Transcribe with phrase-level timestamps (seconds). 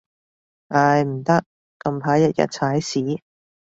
[0.69, 1.43] 唉，唔得，
[1.79, 3.21] 近排日日踩屎